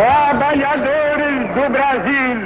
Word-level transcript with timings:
Trabalhadores 0.00 1.54
do 1.54 1.68
Brasil. 1.70 2.40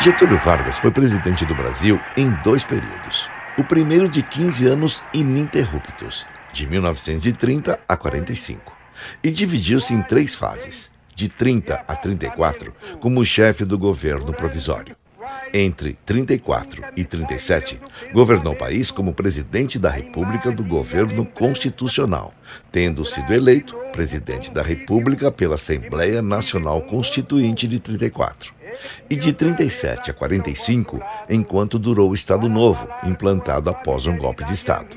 Getúlio 0.00 0.36
Vargas 0.38 0.76
foi 0.76 0.90
presidente 0.90 1.46
do 1.46 1.54
Brasil 1.54 2.00
em 2.16 2.30
dois 2.42 2.64
períodos. 2.64 3.30
O 3.56 3.62
primeiro 3.62 4.08
de 4.08 4.20
15 4.20 4.66
anos 4.66 5.04
ininterruptos, 5.14 6.26
de 6.52 6.66
1930 6.66 7.78
a 7.88 7.96
45, 7.96 8.76
e 9.22 9.30
dividiu-se 9.30 9.94
em 9.94 10.02
três 10.02 10.34
fases, 10.34 10.90
de 11.14 11.28
30 11.28 11.84
a 11.86 11.94
34, 11.94 12.74
como 12.98 13.24
chefe 13.24 13.64
do 13.64 13.78
governo 13.78 14.32
provisório. 14.32 14.96
Entre 15.52 15.98
34 16.06 16.84
e 16.96 17.04
37, 17.04 17.80
governou 18.12 18.52
o 18.52 18.56
país 18.56 18.90
como 18.90 19.12
presidente 19.12 19.80
da 19.80 19.90
República 19.90 20.52
do 20.52 20.64
governo 20.64 21.26
constitucional, 21.26 22.32
tendo 22.70 23.04
sido 23.04 23.34
eleito 23.34 23.76
presidente 23.92 24.52
da 24.54 24.62
República 24.62 25.32
pela 25.32 25.56
Assembleia 25.56 26.22
Nacional 26.22 26.80
Constituinte 26.82 27.66
de 27.66 27.80
34. 27.80 28.54
E 29.10 29.16
de 29.16 29.32
37 29.32 30.12
a 30.12 30.14
45, 30.14 31.02
enquanto 31.28 31.80
durou 31.80 32.10
o 32.10 32.14
Estado 32.14 32.48
Novo, 32.48 32.88
implantado 33.04 33.68
após 33.68 34.06
um 34.06 34.16
golpe 34.16 34.44
de 34.44 34.54
Estado. 34.54 34.96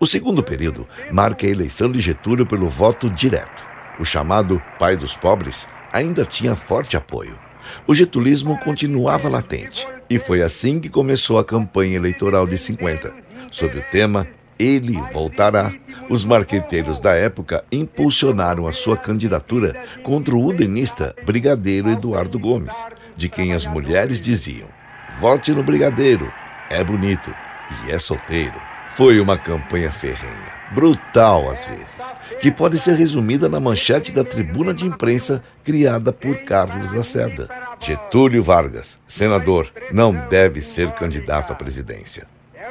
O 0.00 0.06
segundo 0.06 0.42
período 0.42 0.88
marca 1.12 1.46
a 1.46 1.50
eleição 1.50 1.92
de 1.92 2.00
Getúlio 2.00 2.46
pelo 2.46 2.70
voto 2.70 3.10
direto. 3.10 3.62
O 4.00 4.04
chamado 4.04 4.62
pai 4.78 4.96
dos 4.96 5.14
pobres 5.14 5.68
ainda 5.92 6.24
tinha 6.24 6.56
forte 6.56 6.96
apoio 6.96 7.43
o 7.86 7.94
getulismo 7.94 8.58
continuava 8.58 9.28
latente. 9.28 9.86
E 10.08 10.18
foi 10.18 10.42
assim 10.42 10.78
que 10.78 10.88
começou 10.88 11.38
a 11.38 11.44
campanha 11.44 11.96
eleitoral 11.96 12.46
de 12.46 12.58
50. 12.58 13.14
Sob 13.50 13.78
o 13.78 13.82
tema 13.90 14.26
Ele 14.58 15.00
Voltará, 15.12 15.72
os 16.10 16.24
marqueteiros 16.24 17.00
da 17.00 17.14
época 17.14 17.64
impulsionaram 17.72 18.66
a 18.66 18.72
sua 18.72 18.96
candidatura 18.96 19.74
contra 20.02 20.34
o 20.34 20.44
udenista 20.44 21.14
Brigadeiro 21.24 21.88
Eduardo 21.88 22.38
Gomes, 22.38 22.84
de 23.16 23.28
quem 23.28 23.52
as 23.52 23.66
mulheres 23.66 24.20
diziam: 24.20 24.68
Vote 25.20 25.52
no 25.52 25.62
Brigadeiro, 25.62 26.32
é 26.70 26.82
bonito 26.82 27.34
e 27.86 27.92
é 27.92 27.98
solteiro. 27.98 28.73
Foi 28.96 29.18
uma 29.18 29.36
campanha 29.36 29.90
ferrenha, 29.90 30.54
brutal 30.72 31.50
às 31.50 31.64
vezes, 31.64 32.14
que 32.40 32.48
pode 32.48 32.78
ser 32.78 32.94
resumida 32.94 33.48
na 33.48 33.58
manchete 33.58 34.12
da 34.12 34.22
tribuna 34.22 34.72
de 34.72 34.86
imprensa 34.86 35.42
criada 35.64 36.12
por 36.12 36.36
Carlos 36.42 36.94
Lacerda. 36.94 37.48
Getúlio 37.80 38.40
Vargas, 38.40 39.00
senador, 39.04 39.68
não 39.90 40.12
deve 40.28 40.60
ser 40.60 40.92
candidato 40.92 41.52
à 41.52 41.56
presidência. 41.56 42.24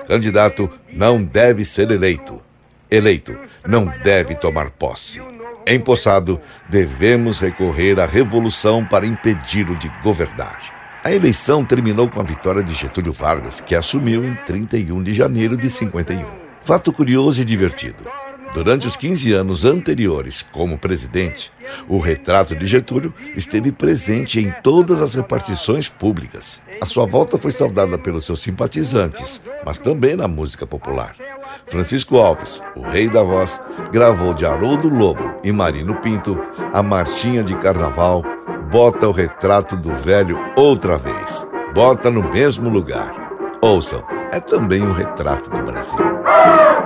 Candidato 0.08 0.70
não 0.94 1.22
deve 1.22 1.66
ser 1.66 1.92
eleito. 1.92 2.42
Eleito 2.90 3.38
não 3.68 3.86
deve 3.86 4.34
tomar 4.34 4.70
posse. 4.72 5.22
Empossado, 5.68 6.40
devemos 6.70 7.42
recorrer 7.42 8.00
à 8.00 8.06
revolução 8.06 8.86
para 8.86 9.06
impedi-lo 9.06 9.76
de 9.76 9.90
governar. 10.02 10.83
A 11.04 11.12
eleição 11.12 11.66
terminou 11.66 12.10
com 12.10 12.22
a 12.22 12.24
vitória 12.24 12.64
de 12.64 12.74
Getúlio 12.74 13.12
Vargas, 13.12 13.60
que 13.60 13.76
assumiu 13.76 14.24
em 14.24 14.36
31 14.46 15.04
de 15.04 15.12
janeiro 15.12 15.58
de 15.58 15.70
51. 15.70 16.26
Fato 16.62 16.94
curioso 16.94 17.42
e 17.42 17.46
divertido. 17.46 18.06
Durante 18.54 18.88
os 18.88 18.96
15 18.96 19.34
anos 19.34 19.66
anteriores 19.66 20.42
como 20.42 20.78
presidente, 20.78 21.52
o 21.90 22.00
retrato 22.00 22.56
de 22.56 22.66
Getúlio 22.66 23.14
esteve 23.36 23.74
presente 23.74 24.40
em 24.40 24.50
todas 24.64 25.02
as 25.02 25.16
repartições 25.16 25.90
públicas. 25.90 26.62
A 26.80 26.86
sua 26.86 27.06
volta 27.06 27.38
foi 27.38 27.52
saudada 27.52 27.98
pelos 27.98 28.26
seus 28.26 28.40
simpatizantes, 28.40 29.44
mas 29.66 29.78
também 29.78 30.16
na 30.16 30.30
música 30.30 30.66
popular. 30.66 31.18
Francisco 31.66 32.16
Alves, 32.16 32.62
o 32.78 32.82
rei 32.82 33.10
da 33.10 33.24
voz, 33.24 33.62
gravou 33.92 34.34
de 34.34 34.46
Haroldo 34.46 34.88
Lobo 34.88 35.36
e 35.44 35.52
Marino 35.52 35.96
Pinto 35.96 36.40
a 36.72 36.82
Marchinha 36.82 37.44
de 37.44 37.58
Carnaval 37.58 38.24
bota 38.74 39.08
o 39.08 39.12
retrato 39.12 39.76
do 39.76 39.92
velho 39.94 40.36
outra 40.58 40.98
vez. 40.98 41.48
Bota 41.76 42.10
no 42.10 42.24
mesmo 42.32 42.72
lugar. 42.72 43.14
Ouçam, 43.62 44.04
é 44.32 44.40
também 44.40 44.82
um 44.82 44.92
retrato 44.92 45.48
do 45.52 45.64
Brasil. 45.64 46.04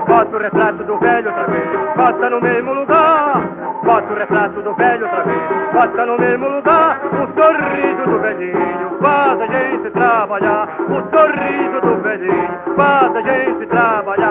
Bota 0.06 0.36
o 0.36 0.40
retrato 0.40 0.84
do 0.84 1.00
velho 1.00 1.30
outra 1.30 1.48
vez, 1.48 1.96
bota 1.96 2.30
no 2.30 2.42
mesmo 2.42 2.74
lugar. 2.74 3.42
Bota 3.86 4.14
o 4.14 4.18
retrato 4.18 4.62
do 4.62 4.76
velho 4.76 5.06
outra 5.06 5.24
vez, 5.24 5.74
bota 5.74 6.06
no 6.06 6.20
mesmo 6.20 6.50
lugar. 6.50 7.02
O 7.06 7.26
sorriso 7.40 8.12
do 8.12 8.20
velhinho 8.20 8.98
faz 9.02 9.40
a 9.40 9.48
gente 9.48 9.90
trabalhar. 9.92 10.78
O 10.90 11.10
sorriso 11.10 11.82
do 11.82 12.04
velhinho 12.04 12.76
faz 12.76 13.16
a 13.16 13.22
gente 13.22 13.66
trabalhar. 13.68 14.27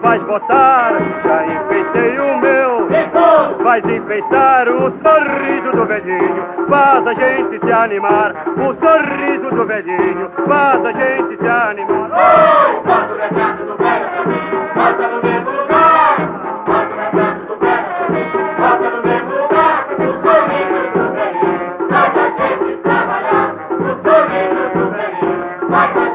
Vais 0.00 0.22
botar. 0.22 0.92
Já 1.24 1.46
enfeitei 1.46 2.18
o 2.18 2.38
meu, 2.38 2.88
vais 3.62 3.84
enfeitar 3.84 4.68
o 4.68 4.92
sorriso 5.02 5.72
do 5.72 5.84
velhinho. 5.86 6.44
Faz 6.68 7.06
a 7.06 7.14
gente 7.14 7.58
se 7.64 7.72
animar. 7.72 8.34
O 8.56 8.74
sorriso 8.74 9.50
do 9.50 9.64
velhinho 9.64 10.30
faz 10.46 10.84
a 10.84 10.92
gente 10.92 11.36
se 11.36 11.48
animar. 11.48 12.10
Oh! 12.12 12.82
Bota 12.82 13.12
o 13.12 13.16
retrato 13.16 13.64
do 13.64 13.76
velho 13.76 14.08
também, 14.16 14.50
bota 14.74 15.08
no 15.08 15.22
mesmo 15.22 15.50
lugar. 15.50 16.16
Bota 16.66 16.94
o 16.94 16.98
retrato 16.98 17.46
do 17.46 17.56
velho 17.58 17.86
no 18.96 19.02
mesmo 19.02 19.32
lugar. 19.42 19.86
O 19.98 20.12
sorriso 20.22 20.80
do 20.94 21.04
velhinho 21.14 21.88
faz 21.88 22.16
a 22.16 22.28
gente 22.38 22.76
trabalhar. 22.82 23.54
O 23.70 23.82
sorriso 24.04 24.64
do 24.74 24.84
velhinho 24.90 25.70
faz 25.70 25.96
a 25.96 26.00
gente. 26.00 26.07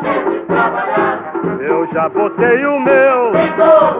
Eu 1.84 1.94
já 1.94 2.08
botei 2.08 2.66
o 2.66 2.80
meu, 2.80 3.34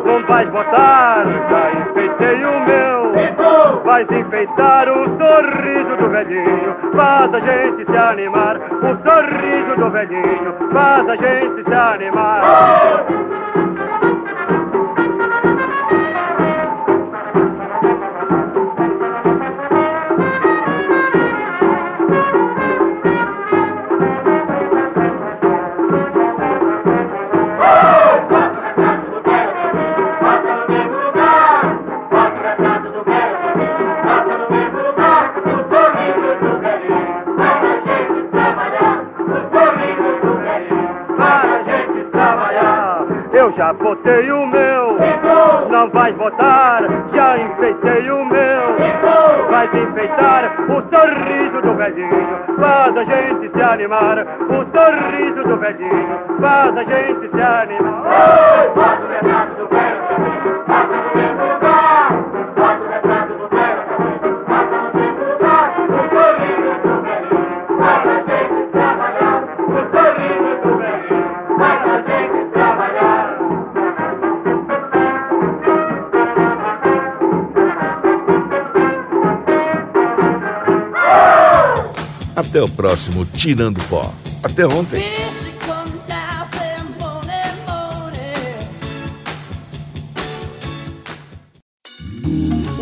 não 0.06 0.26
vais 0.26 0.50
botar. 0.52 1.26
Já 1.50 1.82
enfeitei 1.82 2.46
o 2.46 2.60
meu, 2.66 3.84
vais 3.84 4.10
enfeitar 4.10 4.88
o 4.88 5.04
sorriso 5.18 5.98
do 5.98 6.10
velhinho. 6.10 6.76
Faz 6.96 7.34
a 7.34 7.40
gente 7.42 7.86
se 7.86 7.98
animar. 7.98 8.56
O 8.56 9.10
sorriso 9.10 9.76
do 9.76 9.90
velhinho 9.90 10.56
faz 10.72 11.10
a 11.10 11.16
gente 11.18 11.64
se 11.68 11.74
animar. 11.74 13.04
Eu 43.44 43.52
já 43.58 43.74
botei 43.74 44.32
o 44.32 44.46
meu, 44.48 44.98
não 45.70 45.90
vais 45.90 46.16
votar, 46.16 46.82
já 47.14 47.38
enfeitei 47.38 48.10
o 48.10 48.24
meu. 48.24 48.78
Vais 49.52 49.70
enfeitar 49.74 50.56
o 50.70 50.82
sorriso 50.90 51.62
do 51.62 51.74
velhinho, 51.76 52.40
faz 52.58 52.96
a 52.96 53.04
gente 53.04 53.52
se 53.52 53.62
animar. 53.62 54.20
O 54.20 54.66
sorriso 54.72 55.44
do 55.44 55.58
velhinho, 55.58 56.20
faz 56.40 56.78
a 56.78 56.84
gente 56.86 57.30
se 57.36 57.42
animar. 57.42 58.72
Faz 58.76 59.04
o 59.04 59.08
retrato 59.08 59.56
do 59.58 59.68
velho, 59.68 60.64
passa 60.66 60.88
no 60.88 61.16
mesmo 61.18 61.33
Até 82.48 82.62
o 82.62 82.68
próximo 82.68 83.26
Tirando 83.26 83.82
Pó. 83.90 84.14
Até 84.44 84.66
ontem. 84.68 85.02